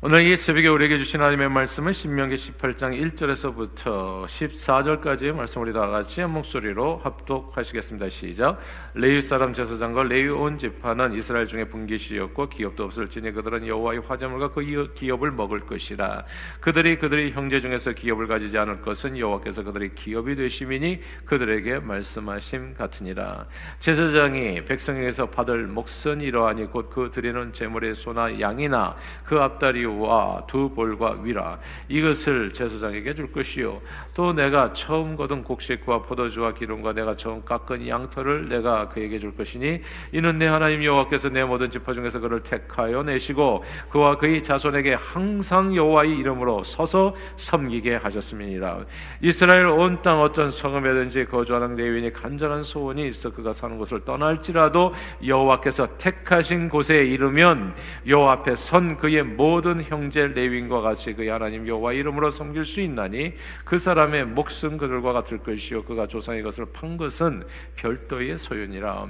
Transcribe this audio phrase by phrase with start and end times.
[0.00, 6.20] 오늘 이 새벽에 우리에게 주신 하나님의 말씀은 신명기 18장 1절에서부터 14절까지의 말씀 우리 다 같이
[6.20, 8.08] 한 목소리로 합독하시겠습니다.
[8.08, 8.60] 시작.
[8.94, 14.92] 레위 사람 제사장과 레위 온 지파는 이스라엘 중에 분깃이었고 기업도 없을지니 그들은 여호와의 화제물과 그
[14.94, 16.24] 기업을 먹을 것이라.
[16.60, 23.46] 그들이 그들의 형제 중에서 기업을 가지지 않을 것은 여호와께서 그들의 기업이 되심이니 그들에게 말씀하심 같으니라.
[23.80, 30.68] 제사장이 백성에게서 받을 몫은 이러하니 곧 그 드리는 제물의 소나 양이나 그 앞다리 우와 두
[30.70, 31.58] 볼과 위라.
[31.88, 33.80] 이것을 제사장에게 줄 것이요
[34.18, 39.80] 또 내가 처음 거둔 곡식과 포도주와 기름과 내가 처음 깎은 양털을 내가 그에게 줄 것이니
[40.10, 45.76] 이는 내 하나님 여호와께서 내 모든 지파 중에서 그를 택하여 내시고 그와 그의 자손에게 항상
[45.76, 48.86] 여호와의 이름으로 서서 섬기게 하셨음이니라.
[49.20, 54.94] 이스라엘 온 땅 어떤 성읍에든지 거주하는 레위인이 간절한 소원이 있어 그가 사는 곳을 떠날지라도
[55.24, 57.72] 여호와께서 택하신 곳에 이르면
[58.08, 63.34] 여호와 앞에 선 그의 모든 형제 레윈과 같이 그 하나님 여호와 이름으로 섬길 수 있나니
[63.64, 65.84] 그 사람 의 목숨 그들과 같을 것이요.
[65.84, 67.44] 그가 조상의 것을 판 것은
[67.76, 69.08] 별도의 소유니라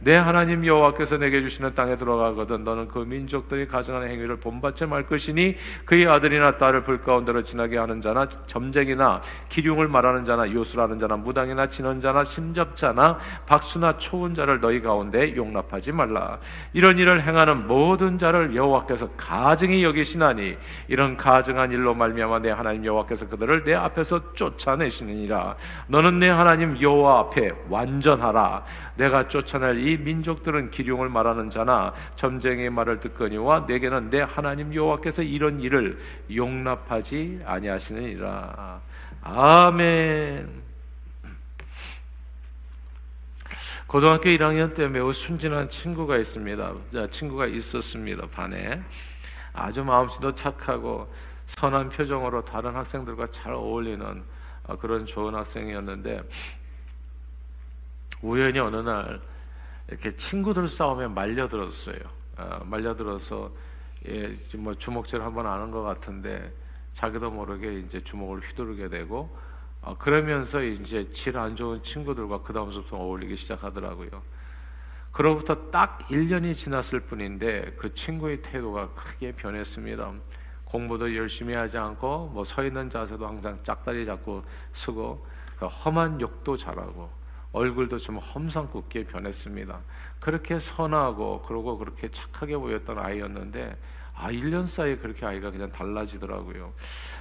[0.00, 5.56] 내 하나님 여호와께서 내게 주시는 땅에 들어가거든 너는 그 민족들이 가정하는 행위를 본받지 말 것이니
[5.84, 11.68] 그의 아들이나 딸을 불 가운데로 지나게 하는 자나 점쟁이나 기륭을 말하는 자나 요술하는 자나 무당이나
[11.70, 16.38] 진언 자나 심접자나 박수나 초운 자를 너희 가운데 용납하지 말라.
[16.72, 20.56] 이런 일을 행하는 모든 자를 여호와께서 가증히 여기시나니
[20.88, 25.56] 이런 가증한 일로 말미암아 내 하나님 여호와께서 그들을 내 앞에서 쫓아내시느니라.
[25.88, 28.64] 너는 내 하나님 여호와 앞에 완전하라
[28.96, 35.60] 내가 쫓아낼 이 민족들은 기룡을 말하는 자나 점쟁이의 말을 듣거니와 내게는 내 하나님 여호와께서 이런
[35.60, 35.98] 일을
[36.34, 38.80] 용납하지 아니하시느니라.
[39.22, 40.66] 아멘.
[43.86, 46.74] 고등학교 1학년 때 매우 순진한 친구가 있습니다.
[47.12, 48.26] 친구가 있었습니다.
[48.26, 48.82] 반에
[49.52, 51.12] 아주 마음씨도 착하고
[51.46, 54.24] 선한 표정으로 다른 학생들과 잘 어울리는
[54.80, 56.22] 그런 좋은 학생이었는데
[58.26, 59.20] 우연히 어느 날
[59.88, 61.98] 이렇게 친구들 싸움에 말려들었어요.
[62.38, 63.50] 어, 말려들어서
[64.08, 66.52] 예, 뭐 주먹질 한번 하는 것 같은데
[66.94, 69.36] 자기도 모르게 이제 주먹을 휘두르게 되고
[69.82, 74.08] 어, 그러면서 이제 질 안 좋은 친구들과 그 다음부터 어울리기 시작하더라고요.
[75.12, 80.12] 그로부터 딱 1년이 지났을 뿐인데 그 친구의 태도가 크게 변했습니다.
[80.66, 85.24] 공부도 열심히 하지 않고 뭐 서 있는 자세도 항상 짝다리 잡고 쓰고
[85.58, 87.08] 그 험한 욕도 잘하고
[87.56, 89.80] 얼굴도 좀 험상궂게 변했습니다.
[90.20, 93.76] 그렇게 선하고 그러고 그렇게 착하게 보였던 아이였는데
[94.14, 96.74] 아 1년 사이에 그렇게 아이가 그냥 달라지더라고요.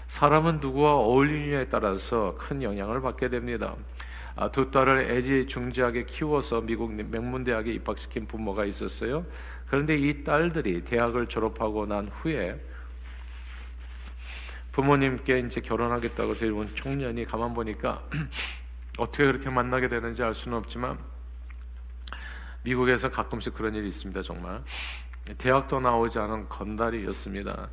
[0.08, 3.76] 사람은 누구와 어울리느냐에 따라서 큰 영향을 받게 됩니다.
[4.38, 9.26] 아, 두 딸을 애지중지하게 키워서 미국 명문대학에 입학시킨 부모가 있었어요.
[9.68, 12.60] 그런데 이 딸들이 대학을 졸업하고 난 후에
[14.74, 18.04] 부모님께 이제 결혼하겠다고 데려온 청년이 가만 보니까
[18.98, 20.98] 어떻게 그렇게 만나게 되는지 알 수는 없지만
[22.64, 24.22] 미국에서 가끔씩 그런 일이 있습니다.
[24.22, 24.64] 정말
[25.38, 27.70] 대학도 나오지 않은 건달이었습니다.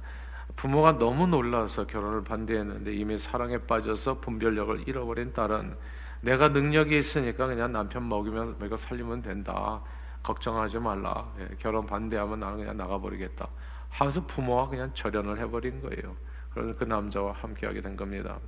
[0.56, 5.76] 부모가 너무 놀라서 결혼을 반대했는데 이미 사랑에 빠져서 분별력을 잃어버린 딸은
[6.20, 9.80] 내가 능력이 있으니까 그냥 남편 먹이면 내가 살리면 된다.
[10.22, 11.26] 걱정하지 말라.
[11.40, 13.48] 예, 결혼 반대하면 나는 그냥 나가버리겠다.
[13.90, 16.16] 하면서 부모와 그냥 절연을 해버린 거예요.
[16.54, 18.38] 그래서 그 남자와 함께하게 된 겁니다.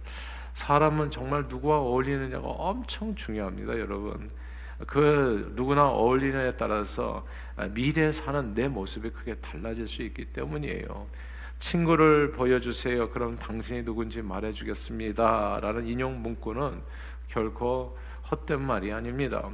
[0.54, 4.30] 사람은 정말 누구와 어울리느냐가 엄청 중요합니다, 여러분.
[4.86, 7.26] 그 누구나 어울리느냐에 따라서
[7.72, 11.06] 미래에 사는 내 모습이 크게 달라질 수 있기 때문이에요.
[11.60, 13.10] 친구를 보여주세요.
[13.10, 15.60] 그럼 당신이 누군지 말해주겠습니다.
[15.60, 16.82] 라는 인용 문구는
[17.28, 17.96] 결코
[18.30, 19.48] 헛된 말이 아닙니다.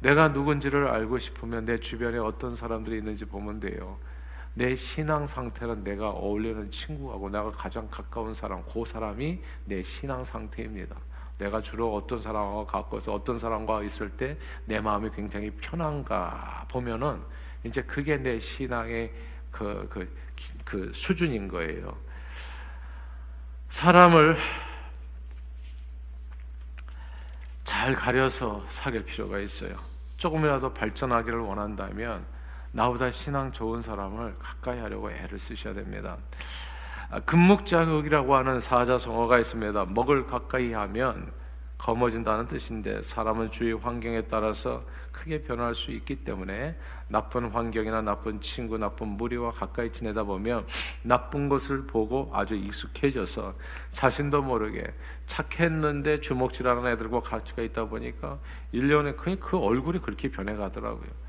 [0.00, 3.98] 내가 누군지를 알고 싶으면 내 주변에 어떤 사람들이 있는지 보면 돼요.
[4.58, 10.96] 내 신앙 상태는 내가 어울리는 친구하고 내가 가장 가까운 사람, 그 사람이 내 신앙 상태입니다.
[11.38, 17.22] 내가 주로 어떤 사람과 가까워서 어떤 사람과 있을 때 내 마음이 굉장히 편한가 보면은
[17.62, 19.12] 이제 그게 내 신앙의
[19.52, 20.16] 그, 그,
[20.64, 21.96] 그 수준인 거예요.
[23.70, 24.36] 사람을
[27.62, 29.76] 잘 가려서 사귈 필요가 있어요.
[30.16, 32.26] 조금이라도 발전하기를 원한다면
[32.72, 36.16] 나보다 신앙 좋은 사람을 가까이 하려고 애를 쓰셔야 됩니다.
[37.10, 39.86] 아, 금묵자극이라고 하는 사자성어가 있습니다.
[39.86, 41.32] 먹을 가까이 하면
[41.78, 46.76] 검어진다는 뜻인데 사람은 주위 환경에 따라서 크게 변할 수 있기 때문에
[47.06, 50.66] 나쁜 환경이나 나쁜 친구, 나쁜 무리와 가까이 지내다 보면
[51.02, 53.54] 나쁜 것을 보고 아주 익숙해져서
[53.92, 54.92] 자신도 모르게
[55.26, 58.38] 착했는데 주먹질하는 애들과 같이 있다 보니까
[58.74, 61.27] 1년에 그 얼굴이 그렇게 변해가더라고요.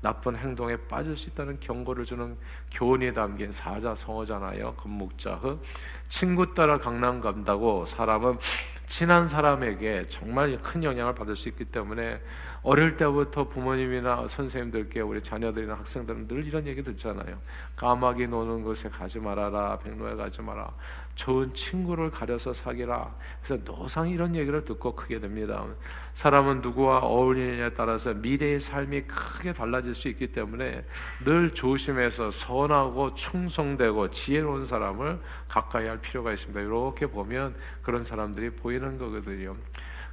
[0.00, 2.36] 나쁜 행동에 빠질 수 있다는 경고를 주는
[2.70, 4.74] 교훈이 담긴 사자성어잖아요.
[4.74, 5.62] 건목자흑
[6.08, 8.38] 친구 따라 강남 간다고 사람은
[8.86, 12.20] 친한 사람에게 정말 큰 영향을 받을 수 있기 때문에
[12.62, 17.38] 어릴 때부터 부모님이나 선생님들께 우리 자녀들이나 학생들은 늘 이런 얘기 듣잖아요.
[17.76, 19.78] 까마귀 노는 곳에 가지 말아라.
[19.78, 20.70] 백로에 가지 마라.
[21.14, 23.14] 좋은 친구를 가려서 사귀라.
[23.42, 25.64] 그래서 노상 이런 얘기를 듣고 크게 됩니다.
[26.12, 30.84] 사람은 누구와 어울리느냐에 따라서 미래의 삶이 크게 달라질 수 있기 때문에
[31.24, 35.18] 늘 조심해서 선하고 충성되고 지혜로운 사람을
[35.48, 36.60] 가까이 할 필요가 있습니다.
[36.60, 39.56] 이렇게 보면 그런 사람들이 보이는 거거든요.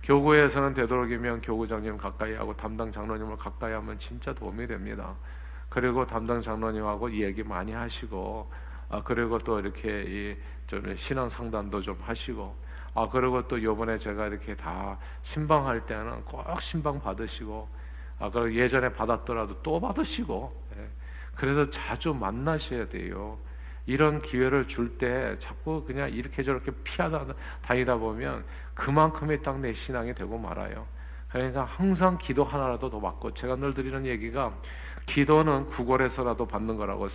[0.08, 5.14] 교구에서는 되도록이면 교구장님 가까이 하고 담당 장로님을 가까이 하면 진짜 도움이 됩니다.
[5.70, 8.50] 그리고 담당 장로님하고 얘기 많이 하시고
[8.90, 12.54] 아 그리고 또 이렇게 이 좀 신앙 상담도 좀 하시고
[12.94, 17.70] 아 그리고 또 요번에 제가 이렇게 다 신방할 때는 꼭 신방 받으시고
[18.20, 20.88] 아 그리고 예전에 받았더라도 또 받으시고 예.
[21.36, 23.38] 그래서 자주 만나셔야 돼요.
[23.88, 27.26] 이런 기회를 줄 때 자꾸 그냥 이렇게 저렇게 피하다
[27.64, 28.44] 다니다 보면
[28.76, 30.86] 그만큼의 딱 내 신앙이 되고 말아요.
[31.30, 34.54] 그러니까 항상 기도 하나라도 더 받고 제가 늘 드리는 얘기가
[35.08, 37.08] 기도는 구걸에서라도 받는 거라고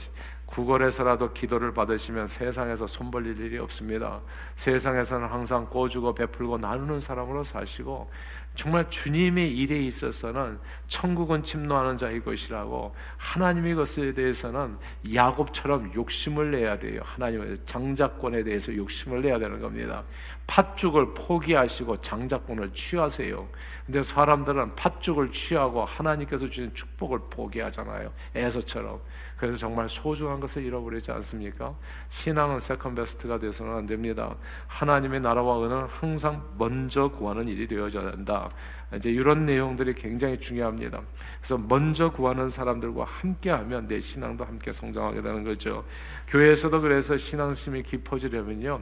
[0.47, 4.21] 구걸에서라도 기도를 받으시면 세상에서 손 벌릴 일이 없습니다.
[4.57, 8.11] 세상에서는 항상 꿔주고 베풀고 나누는 사람으로 사시고
[8.54, 14.76] 정말 주님의 일에 있어서는 천국은 침노하는 자의 것이라고 하나님의 것에 대해서는
[15.14, 17.00] 야곱처럼 욕심을 내야 돼요.
[17.04, 20.04] 하나님의 장자권에 대해서 욕심을 내야 되는 겁니다.
[20.46, 23.49] 팥죽을 포기하시고 장자권을 취하세요.
[23.87, 28.12] 근데 사람들은 팥죽을 취하고 하나님께서 주신 축복을 포기하잖아요.
[28.34, 29.00] 에서처럼.
[29.37, 31.75] 그래서 정말 소중한 것을 잃어버리지 않습니까?
[32.10, 34.37] 신앙은 second best가 되서는 안 됩니다.
[34.69, 38.42] 하나님의 나라와 은은 항상 먼저 구하는 일이 되어져야 된다.
[38.43, 38.53] job.
[38.97, 41.00] 이제 이런 내용들이 굉장히 중요합니다.
[41.41, 45.85] 그래서 먼저 구하는 사람들과 함께하면 내 신앙도 함께 성장하게 되는 거죠.
[46.29, 48.81] 교회에서도 그래서 신앙심이 깊어지려면요.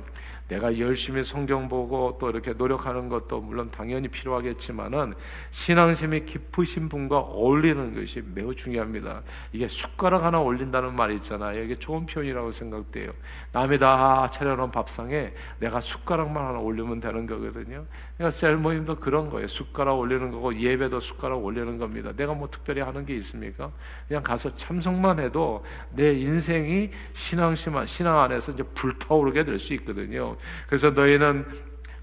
[0.51, 5.15] 내가 열심히 성경 보고 또 이렇게 노력하는 것도 물론 당연히 필요하겠지만은
[5.53, 9.23] 신앙심이 깊으신 분과 어울리는 것이 매우 중요합니다.
[9.53, 11.63] 이게 숟가락 하나 올린다는 말이 있잖아요.
[11.63, 13.13] 이게 좋은 표현이라고 생각돼요.
[13.53, 17.87] 남이 다 차려놓은 밥상에 내가 숟가락만 하나 올리면 되는 거거든요.
[18.17, 19.47] 그러니까 셀 모임도 그런 거예요.
[19.47, 22.13] 숟가락 올리는 거고 예배도 숟가락 올리는 겁니다.
[22.17, 23.71] 내가 뭐 특별히 하는 게 있습니까?
[24.09, 25.65] 그냥 가서 참석만 해도
[25.95, 30.37] 내 인생이 신앙심 신앙 안에서 이제 불타오르게 될 수 있거든요.
[30.67, 31.45] 그래서 너희는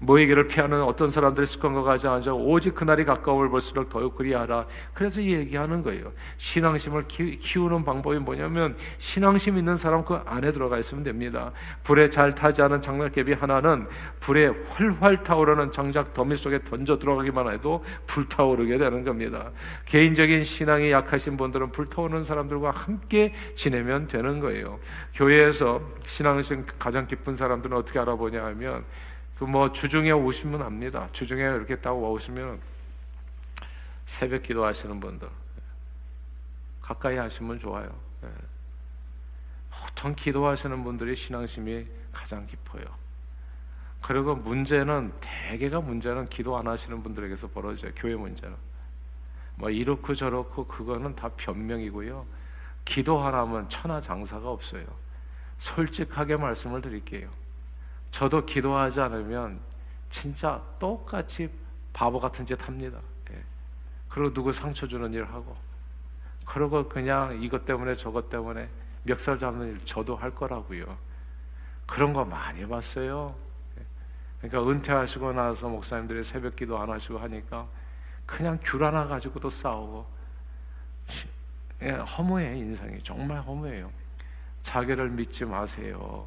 [0.00, 4.66] 모이기를 피하는 어떤 사람들이 습관과 가지 않아 오직 그날이 가까움을 볼수록 더욱 그리하라.
[4.94, 6.12] 그래서 얘기하는 거예요.
[6.36, 11.52] 신앙심을 키, 우는 방법이 뭐냐면 신앙심 있는 사람 그 안에 들어가 있으면 됩니다.
[11.82, 13.86] 불에 잘 타지 않은 장작개비 하나는
[14.20, 19.50] 불에 활활 타오르는 장작 더미 속에 던져 들어가기만 해도 불타오르게 되는 겁니다.
[19.86, 24.78] 개인적인 신앙이 약하신 분들은 불타오르는 사람들과 함께 지내면 되는 거예요.
[25.14, 28.84] 교회에서 신앙심 가장 깊은 사람들은 어떻게 알아보냐 하면
[29.38, 31.08] 그 뭐 주중에 오시면 압니다.
[31.12, 32.60] 주중에 이렇게 딱 오시면
[34.06, 35.28] 새벽 기도 하시는 분들
[36.82, 37.88] 가까이 하시면 좋아요.
[38.24, 38.28] 예.
[39.70, 42.84] 보통 기도하시는 분들이 신앙심이 가장 깊어요.
[44.02, 47.92] 그리고 문제는 대개가 문제는 기도 안 하시는 분들에게서 벌어져요.
[47.94, 48.56] 교회 문제는
[49.56, 52.26] 뭐 이렇고 저렇고 그거는 다 변명이고요.
[52.84, 54.84] 기도 하나면 천하 장사가 없어요.
[55.58, 57.28] 솔직하게 말씀을 드릴게요.
[58.10, 59.60] 저도 기도하지 않으면
[60.10, 61.50] 진짜 똑같이
[61.92, 62.98] 바보 같은 짓 합니다.
[63.30, 63.42] 예.
[64.08, 65.56] 그리고 누구 상처 주는 일 하고,
[66.44, 68.68] 그리고 그냥 이것 때문에 저것 때문에
[69.02, 70.96] 멱살 잡는 일 저도 할 거라고요.
[71.86, 73.34] 그런 거 많이 봤어요.
[73.78, 73.82] 예.
[74.40, 77.66] 그러니까 은퇴하시고 나서 목사님들이 새벽 기도 안 하시고 하니까
[78.26, 80.06] 그냥 귤 하나 가지고도 싸우고
[81.82, 83.90] 예, 허무해 인상이 정말 허무해요.
[84.62, 86.26] 자기를 믿지 마세요.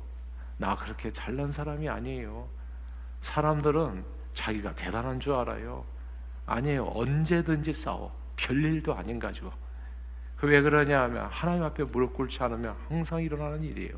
[0.62, 2.48] 나 그렇게 잘난 사람이 아니에요.
[3.22, 5.84] 사람들은 자기가 대단한 줄 알아요.
[6.46, 6.86] 아니에요.
[6.94, 8.15] 언제든지 싸워.
[8.36, 9.51] 별일도 아닌 가지고.
[10.38, 13.96] 그 왜 그러냐 하면 하나님 앞에 무릎 꿇지 않으면 항상 일어나는 일이에요.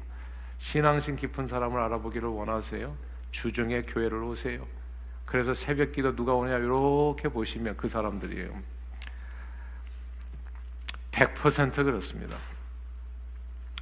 [0.60, 2.96] 신앙심 깊은 사람을 알아보기를 원하세요?
[3.32, 4.66] 주중에 교회를 오세요.
[5.26, 8.58] 그래서 새벽 기도 누가 오냐 이렇게 보시면 그 사람들이에요.
[11.12, 12.38] 100% 그렇습니다.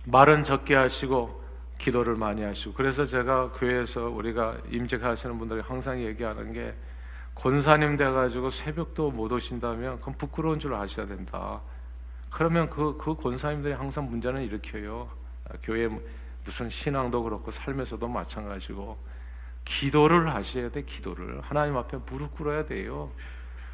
[0.05, 1.40] 말은 적게 하시고
[1.81, 6.75] 기도를 많이 하시고 그래서 제가 교회에서 우리가 임직하시는 분들이 항상 얘기하는 게
[7.33, 11.59] 권사님 돼가지고 새벽도 못 오신다면 그건 부끄러운 줄 아셔야 된다.
[12.29, 15.09] 그러면 그, 그 권사님들이 항상 문제는 일으켜요.
[15.63, 15.89] 교회
[16.45, 18.97] 무슨 신앙도 그렇고 삶에서도 마찬가지고
[19.65, 23.11] 기도를 하셔야 돼 기도를 하나님 앞에 무릎 꿇어야 돼요.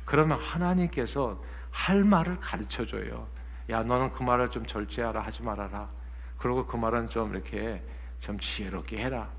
[0.06, 3.28] 그러면 하나님께서 할 말을 가르쳐 줘요.
[3.70, 5.90] 야 너는 그 말을 좀 절제하라 하지 말아라.
[6.38, 7.84] 그리고 그 말은 좀 이렇게
[8.20, 9.30] 좀 지혜롭게 해라.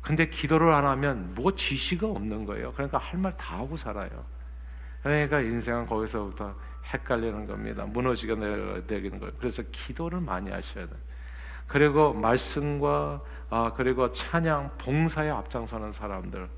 [0.00, 2.72] 근데 기도를 안 하면 뭐 지시가 없는 거예요.
[2.72, 4.24] 그러니까 할 말 다 하고 살아요.
[5.02, 6.54] 그러니까 인생은 거기서부터
[6.92, 7.84] 헷갈리는 겁니다.
[7.84, 9.32] 무너지게 되는 거예요.
[9.38, 10.98] 그래서 기도를 많이 하셔야 돼요.
[11.68, 16.48] 그리고 말씀과 아 그리고 찬양, 봉사에 앞장서는 사람들.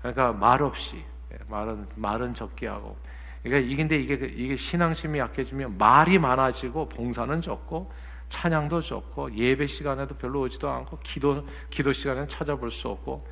[0.00, 2.96] 그러니까 말 없이 예, 말은 말은 적게 하고.
[3.42, 7.90] 그러니까 이게 근데 이게 이게 신앙심이 약해지면 말이 많아지고 봉사는 적고
[8.30, 13.26] 찬양도 적고 예배 시간에도 별로 오지도 않고 기도 기도 시간에는 찾아볼 수 없고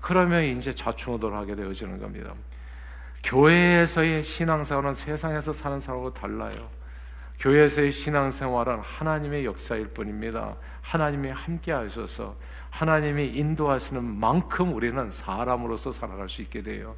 [0.00, 2.32] 그러면 이제 좌충우돌 하게 되어지는 겁니다.
[3.22, 6.70] 교회에서의 신앙생활은 세상에서 사는 사람하고 달라요.
[7.40, 10.56] 교회에서의 신앙생활은 하나님의 역사일 뿐입니다.
[10.80, 12.36] 하나님이 함께 하셔서
[12.70, 16.96] 하나님이 인도하시는 만큼 우리는 사람으로서 살아갈 수 있게 돼요.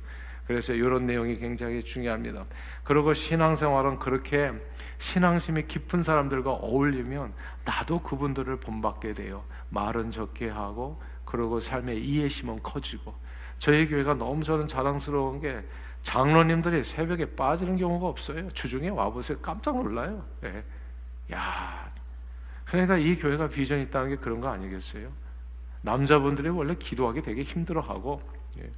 [0.48, 2.46] 그래서 이런 내용이 굉장히 중요합니다.
[2.82, 4.50] 그리고 신앙생활은 그렇게
[4.98, 7.34] 신앙심이 깊은 사람들과 어울리면
[7.66, 9.44] 나도 그분들을 본받게 돼요.
[9.68, 13.14] 말은 적게 하고 그리고 삶의 이해심은 커지고
[13.58, 15.62] 저희 교회가 너무 저는 자랑스러운 게
[16.02, 18.50] 장로님들이 새벽에 빠지는 경우가 없어요.
[18.52, 19.38] 주중에 와보세요.
[19.40, 20.24] 깜짝 놀라요.
[20.44, 20.64] 예.
[21.30, 21.92] 야,
[22.64, 25.10] 그러니까 이 교회가 비전이 있다는 게 그런 거 아니겠어요?
[25.82, 28.22] 남자분들이 원래 기도하기 되게 힘들어하고,
[28.60, 28.70] 예.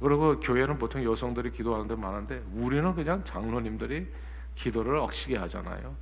[0.00, 4.06] 그리고 교회는 보통 여성들이 기도하는 데 많은데 우리는 그냥 장로님들이
[4.54, 5.96] 기도를 억시게 하잖아요.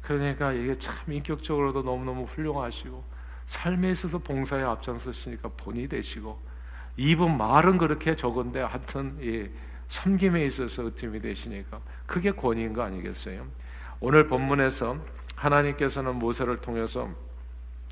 [0.00, 3.04] 그러니까 이게 참 인격적으로도 너무너무 훌륭하시고
[3.46, 6.38] 삶에 있어서 봉사에 앞장서시니까 본이 되시고
[6.96, 9.50] 입은 말은 그렇게 적은데 하여튼 예,
[9.88, 13.46] 섬김에 있어서 으뜸이 되시니까 그게 권위인 거 아니겠어요?
[14.00, 14.96] 오늘 본문에서
[15.34, 17.10] 하나님께서는 모세를 통해서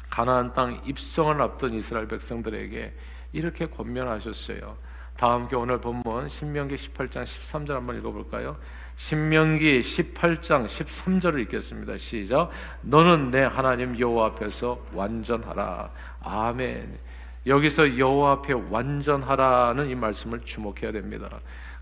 [0.09, 2.95] 가나안 땅 입성을 앞둔 이스라엘 백성들에게
[3.33, 4.77] 이렇게 권면하셨어요.
[5.17, 8.57] 다 함께 오늘 본문 신명기 18장 13절 한번 읽어볼까요?
[8.97, 11.97] 신명기 18장 13절을 읽겠습니다.
[11.99, 12.51] 시작.
[12.83, 15.91] 너는 내 하나님 여호와 앞에서 완전하라.
[16.21, 16.99] 아멘.
[17.47, 21.29] 여기서 여호와 앞에 완전하라는 이 말씀을 주목해야 됩니다.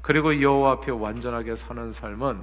[0.02, 2.38] 그리고 여호와 앞에 완전하게 사는 삶은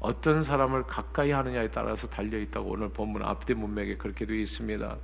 [0.00, 4.96] 어떤 사람을 가까이 하느냐에 따라서 달려 있다고 오늘 본문 앞뒤 문맥에 그렇게 되어 있습니다.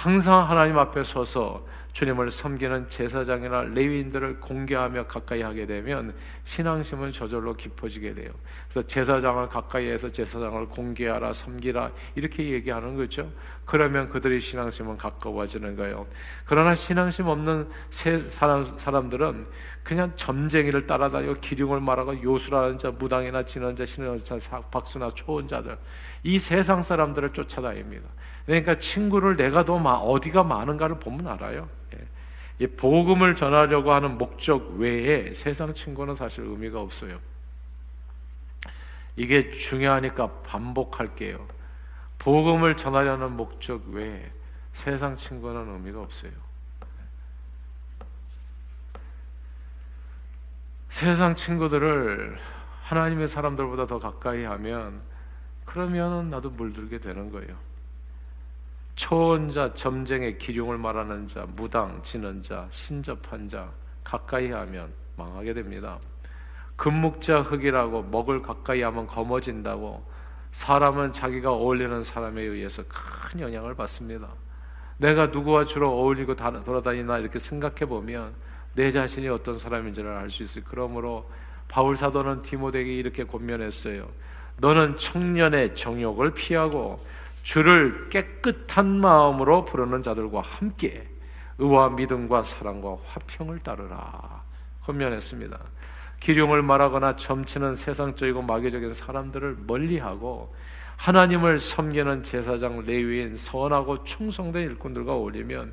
[0.00, 6.14] 항상 하나님 앞에 서서 주님을 섬기는 제사장이나 레위인들을 공개하며 가까이 하게 되면
[6.44, 8.30] 신앙심은 저절로 깊어지게 돼요.
[8.70, 13.30] 그래서 제사장을 가까이해서 제사장을 공개하라 섬기라 이렇게 얘기하는 거죠.
[13.66, 16.06] 그러면 그들의 신앙심은 가까워지는 거예요.
[16.46, 17.68] 그러나 신앙심 없는
[18.30, 19.46] 사람, 사람들은
[19.82, 24.38] 그냥 점쟁이를 따라다니고 기륭을 말하고 요술하는 자, 무당이나 지는 자, 신은 자,
[24.70, 25.76] 박수나 초혼자들
[26.22, 28.08] 이 세상 사람들을 쫓아다닙니다.
[28.50, 31.68] 그러니까 친구를 내가 더 어디가 많은가를 보면 알아요.
[32.60, 32.66] 예.
[32.66, 37.20] 복음을 전하려고 하는 목적 외에 세상 친구는 사실 의미가 없어요.
[39.14, 41.46] 이게 중요하니까 반복할게요.
[42.18, 44.32] 복음을 전하려는 목적 외에
[44.72, 46.32] 세상 친구는 의미가 없어요.
[50.88, 52.36] 세상 친구들을
[52.82, 55.02] 하나님의 사람들보다 더 가까이 하면
[55.64, 57.69] 그러면 나도 물들게 되는 거예요.
[59.00, 63.66] 초혼자, 점쟁의 기륭을 말하는 자, 무당, 지는 자, 신접한 자
[64.04, 65.98] 가까이 하면 망하게 됩니다.
[66.76, 70.04] 금묵자 흙이라고 먹을 가까이 하면 검어진다고
[70.52, 74.28] 사람은 자기가 어울리는 사람에 의해서 큰 영향을 받습니다.
[74.98, 78.34] 내가 누구와 주로 어울리고 돌아다니나 이렇게 생각해 보면
[78.74, 80.62] 내 자신이 어떤 사람인지를 알 수 있어요.
[80.68, 81.30] 그러므로
[81.68, 84.06] 바울 사도는 디모데에게 이렇게 권면했어요.
[84.58, 87.02] 너는 청년의 정욕을 피하고
[87.42, 91.08] 주를 깨끗한 마음으로 부르는 자들과 함께
[91.58, 94.42] 의와 믿음과 사랑과 화평을 따르라.
[94.84, 95.58] 권면했습니다.
[96.20, 100.54] 기륭을 말하거나 점치는 세상적이고 마귀적인 사람들을 멀리하고
[100.96, 105.72] 하나님을 섬기는 제사장 레위인 선하고 충성된 일꾼들과 어울리면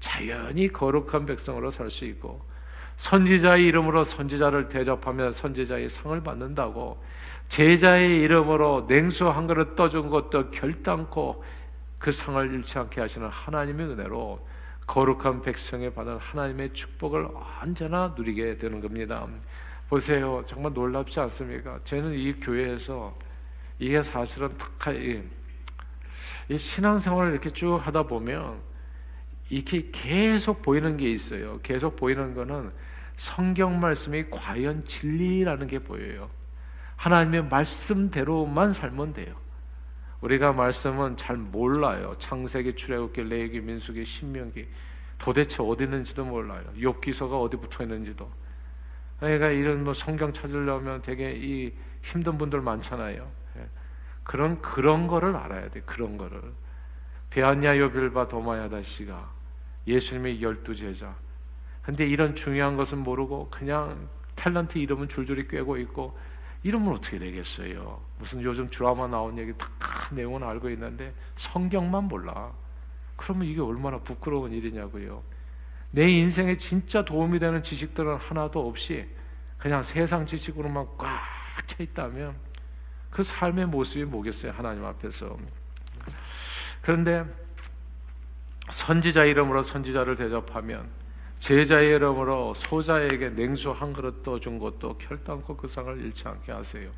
[0.00, 2.44] 자연히 거룩한 백성으로 살 수 있고
[2.96, 7.02] 선지자의 이름으로 선지자를 대접하면 선지자의 상을 받는다고
[7.48, 11.44] 제자의 이름으로 냉수 한 그릇 떠준 것도 결단코
[11.98, 14.46] 그 상을 잃지 않게 하시는 하나님의 은혜로
[14.86, 17.28] 거룩한 백성에 받은 하나님의 축복을
[17.62, 19.26] 언제나 누리게 되는 겁니다.
[19.88, 20.42] 보세요.
[20.46, 21.78] 정말 놀랍지 않습니까?
[21.84, 23.16] 저는 이 교회에서
[23.78, 24.50] 이게 사실은
[24.88, 25.22] 이,
[26.52, 28.60] 이 신앙생활을 이렇게 쭉 하다 보면
[29.50, 31.60] 이렇게 계속 보이는 게 있어요.
[31.62, 32.70] 계속 보이는 거는
[33.16, 36.28] 성경 말씀이 과연 진리라는 게 보여요.
[36.96, 39.34] 하나님의 말씀대로만 살면 돼요.
[40.20, 42.14] 우리가 말씀은 잘 몰라요.
[42.18, 44.66] 창세기, 출애굽기, 레위기, 민수기, 신명기
[45.18, 46.64] 도대체 어디 있는지도 몰라요.
[46.76, 48.30] 욥기서가 어디 붙어 있는지도.
[49.20, 51.72] 그러니까 이런 뭐 성경 찾으려면 되게 이
[52.02, 53.30] 힘든 분들 많잖아요.
[53.58, 53.68] 예.
[54.22, 55.80] 그런 그런 거를 알아야 돼.
[55.82, 56.40] 그런 거를.
[57.30, 59.30] 베아냐 요빌바 도마야다 씨가
[59.86, 61.14] 예수님의 열두 제자.
[61.82, 66.16] 근데 이런 중요한 것은 모르고 그냥 탤런트 이름은 줄줄이 꿰고 있고
[66.64, 68.00] 이러면 어떻게 되겠어요?
[68.18, 69.68] 무슨 요즘 드라마 나온 얘기 다
[70.10, 72.52] 내용은 알고 있는데 성경만 몰라.
[73.16, 75.22] 그러면 이게 얼마나 부끄러운 일이냐고요.
[75.92, 79.06] 내 인생에 진짜 도움이 되는 지식들은 하나도 없이
[79.58, 81.34] 그냥 세상 지식으로만 꽉
[81.66, 82.34] 차 있다면
[83.10, 84.52] 그 삶의 모습이 뭐겠어요?
[84.52, 85.36] 하나님 앞에서.
[86.82, 87.24] 그런데
[88.70, 90.88] 선지자 이름으로 선지자를 대접하면
[91.40, 96.90] 제자의 이름으로 소자에게 냉수 한 그릇 떠준 것도 결단코 그 상을 잃지 않게 하세요.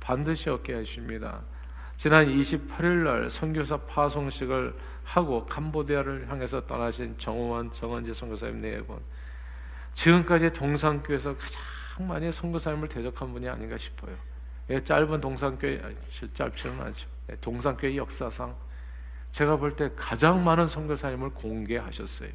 [0.00, 1.40] 반드시 얻게 하십니다.
[1.98, 8.98] 지난 28일 날 선교사 파송식을 하고 캄보디아를 향해서 떠나신 정호원 정원지 선교사님 네 분.
[9.92, 14.16] 지금까지 동산교에서 가장 많이 선교사님을 대적한 분이 아닌가 싶어요.
[14.70, 15.82] 예, 짧은 동산교회
[16.32, 17.06] 짧지는 않죠.
[17.30, 18.54] 예, 동산교회 역사상
[19.32, 22.30] 제가 볼 때 가장 많은 선교사님을 공개하셨어요.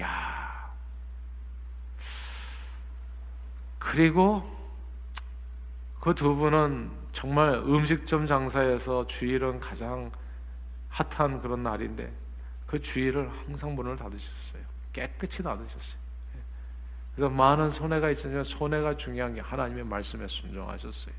[0.00, 0.74] 야.
[3.78, 4.56] 그리고
[6.00, 10.12] 그 두 분은 정말 음식점 장사에서 주일은 가장
[10.88, 12.12] 핫한 그런 날인데
[12.66, 14.62] 그 주일을 항상 문을 닫으셨어요.
[14.92, 16.06] 깨끗이 닫으셨어요.
[17.14, 21.14] 그래서 많은 손해가 있으면 손해가 중요한 게 하나님의 말씀에 순종하셨어요.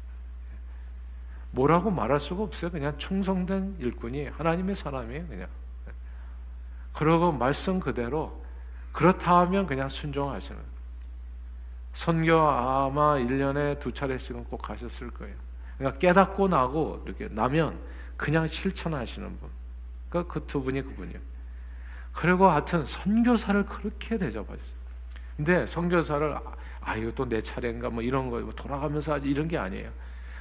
[1.52, 2.72] 뭐라고 말할 수가 없어요.
[2.72, 5.28] 그냥 충성된 일꾼이 하나님의 사람이에요.
[5.28, 5.50] 그냥.
[6.94, 8.42] 그러고 말씀 그대로
[8.92, 10.60] 그렇다 하면 그냥 순종하시는
[11.94, 15.36] 선교 아마 1년에 두 차례씩은 꼭 가셨을 거예요.
[15.78, 17.80] 그러니까 깨닫고 나고 이렇게 나면
[18.16, 19.50] 그냥 실천하시는 분.
[20.10, 21.20] 그러니까 그 두 분이 그분이요.
[22.14, 24.78] 그리고 하여튼 선교사를 그렇게 대접하셨어요.
[25.38, 26.36] 근데 선교사를
[26.82, 29.92] 아 이거 또 내 차례인가 뭐 이런 거뭐 돌아가면서 하지 이런 게 아니에요.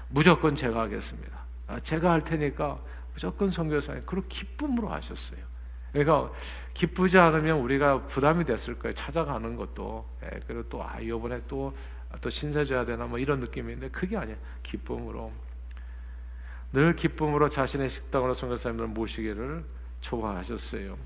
[0.09, 1.38] 무조건 제가 하겠습니다.
[1.67, 2.79] 아, 제가 할 테니까
[3.12, 5.41] 무조건 선교사님 그렇게 기쁨으로 하셨어요.
[5.97, 6.31] 그러니까
[6.75, 8.93] 기쁘지 않으면 우리가 부담이 됐을 거예요.
[8.93, 10.07] 찾아가는 것도.
[10.25, 11.75] 예, 그리고 또 아, 이번에 또,
[12.20, 14.37] 또 신세 져야 되나 뭐 이런 느낌인데 그게 아니야.
[14.62, 15.33] 기쁨으로.
[16.73, 19.64] 늘 기쁨으로 자신의 식당으로 선교사님을 모시기를
[20.03, 20.99] 초과하셨어요.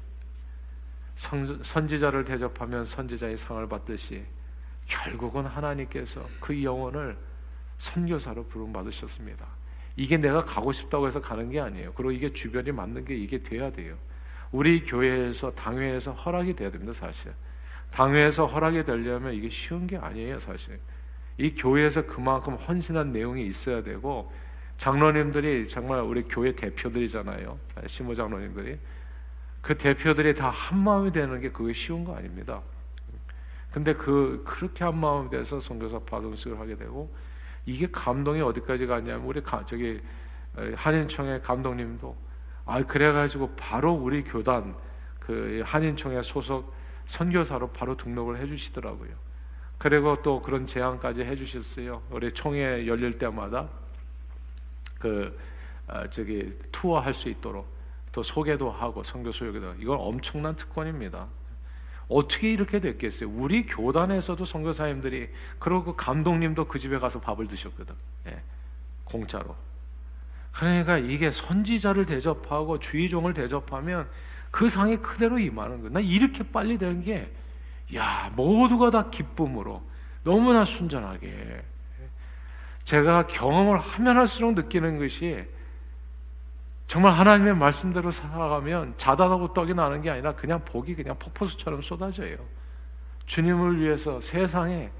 [1.14, 4.24] 선, 선지자를 대접하면 선지자의 상을 받듯이
[4.86, 7.16] 결국은 하나님께서 그 영혼을
[7.78, 9.46] 선교사로 부름 받으셨습니다.
[9.94, 11.92] 이게 내가 가고 싶다고 해서 가는 게 아니에요.
[11.92, 13.96] 그리고 이게 주변이 맞는 게 이게 돼야 돼요.
[14.52, 17.32] 우리 교회에서 당회에서 허락이 돼야 됩니다, 사실.
[17.90, 20.78] 당회에서 허락이 되려면 이게 쉬운 게 아니에요, 사실.
[21.38, 24.32] 이 교회에서 그만큼 헌신한 내용이 있어야 되고
[24.76, 27.58] 장로님들이 정말 우리 교회 대표들이잖아요.
[27.86, 28.78] 신모 장로님들이
[29.62, 32.60] 그 대표들이 다 한 마음이 되는 게 그게 쉬운 거 아닙니다.
[33.72, 37.12] 근데 그 그렇게 한 마음이 돼서 선교사 파동식을 하게 되고
[37.66, 40.00] 이게 감동이 어디까지 갔냐면 우리 가, 저기
[40.74, 42.16] 한인청의 감독님도
[42.70, 44.76] 아 그래가지고 바로 우리 교단
[45.18, 46.72] 그 한인총회 소속
[47.06, 49.10] 선교사로 바로 등록을 해주시더라고요.
[49.76, 52.00] 그리고 또 그런 제안까지 해주셨어요.
[52.10, 53.68] 우리 총회 열릴 때마다
[55.00, 55.36] 그
[55.88, 57.66] 아, 저기 투어 할 수 있도록
[58.12, 61.26] 또 소개도 하고 선교 소개도 이건 엄청난 특권입니다.
[62.08, 63.28] 어떻게 이렇게 됐겠어요?
[63.30, 65.28] 우리 교단에서도 선교사님들이
[65.58, 67.94] 그리고 감독님도 그 집에 가서 밥을 드셨거든.
[68.28, 68.42] 예,
[69.04, 69.56] 공짜로.
[70.52, 74.08] 그러니까 이게 선지자를 대접하고 주의종을 대접하면
[74.50, 75.92] 그 상이 그대로 임하는 거예요.
[75.92, 77.30] 나 이렇게 빨리 되는 게,
[77.94, 79.82] 야, 모두가 다 기쁨으로,
[80.24, 81.62] 너무나 순전하게.
[82.84, 85.44] 제가 경험을 하면 할수록 느끼는 것이,
[86.90, 92.36] 정말 하나님의 말씀대로 살아가면 자다하고 떡이 나는 게 아니라 그냥 복이 그냥 폭포수처럼 쏟아져요.
[93.26, 94.90] 주님을 위해서 세상에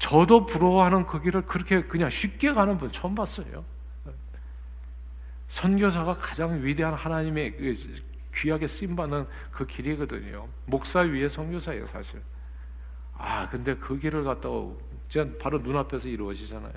[0.00, 3.64] 저도 부러워하는 그 길을 그렇게 그냥 쉽게 가는 분 처음 봤어요.
[5.56, 8.02] 선교사가 가장 위대한 하나님의 그
[8.34, 10.46] 귀하게 쓰임 받는 그 길이거든요.
[10.66, 12.20] 목사 위에 선교사예요, 사실.
[13.16, 14.66] 아, 근데 그 길을 갔다가
[15.40, 16.74] 바로 눈앞에서 이루어지잖아요.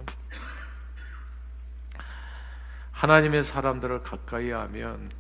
[2.92, 5.12] 하나님의 사람들을 가까이 하면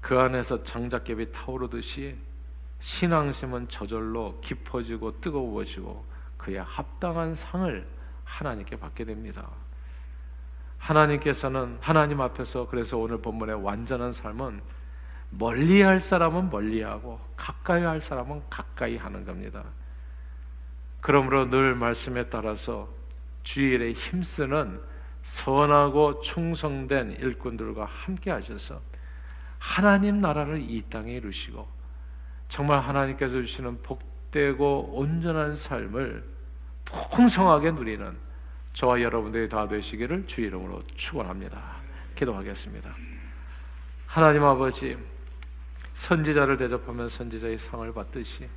[0.00, 2.16] 그 안에서 장작개비 타오르듯이
[2.80, 6.04] 신앙심은 저절로 깊어지고 뜨거워지고
[6.36, 7.86] 그에 합당한 상을
[8.24, 9.48] 하나님께 받게 됩니다.
[10.78, 14.60] 하나님께서는 하나님 앞에서 그래서 오늘 본문의 완전한 삶은
[15.30, 19.64] 멀리 할 사람은 멀리 하고 가까이 할 사람은 가까이 하는 겁니다.
[21.00, 22.88] 그러므로 늘 말씀에 따라서
[23.42, 24.80] 주일에 힘쓰는
[25.22, 28.80] 선하고 충성된 일꾼들과 함께 하셔서
[29.58, 31.68] 하나님 나라를 이 땅에 이루시고
[32.48, 36.24] 정말 하나님께서 주시는 복되고 온전한 삶을
[36.84, 38.27] 풍성하게 누리는
[38.78, 41.78] 저와 여러분들이 다 되시기를 주 이름으로 축원합니다.
[42.14, 42.94] 기도하겠습니다.
[44.06, 44.96] 하나님 아버지
[45.94, 48.48] 선지자를 대접하면 선지자의 상을 받듯이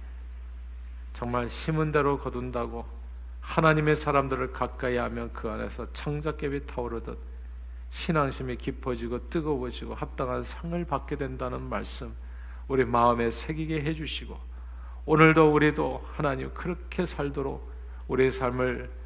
[1.13, 2.85] 정말 힘은 대로 거둔다고
[3.39, 7.17] 하나님의 사람들을 가까이 하면 그 안에서 창작ገብ이 타오르듯
[7.89, 12.13] 신앙심이 깊어지고 뜨거워지고 합당한 상을 받게 된다는 말씀
[12.67, 14.39] 우리 마음에 새기게 해주시고
[15.05, 17.71] 오늘도 우리도 하나님 그렇게 살도록
[18.07, 19.00] 우리의 삶을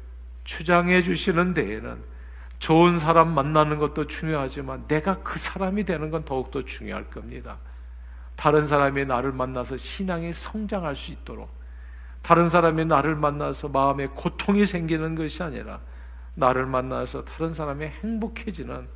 [0.46, 2.02] 추장해 주시는 데에는
[2.58, 7.58] 좋은 사람 만나는 것도 중요하지만 내가 그 사람이 되는 건 더욱더 중요할 겁니다.
[8.36, 11.50] 다른 사람이 나를 만나서 신앙이 성장할 수 있도록
[12.22, 15.80] 다른 사람이 나를 만나서 마음에 고통이 생기는 것이 아니라
[16.34, 18.88] 나를 만나서 다른 사람이 행복해지는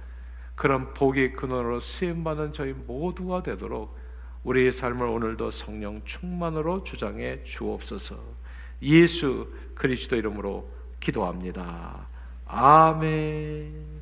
[0.55, 3.99] 그런 복의 근원으로 쓰임받는 저희 모두가 되도록
[4.45, 8.17] 우리의 삶을 오늘도 성령 충만으로 주장해 주옵소서.
[8.83, 12.09] 예수 그리스도 이름으로 기도합니다.
[12.47, 14.00] 아멘.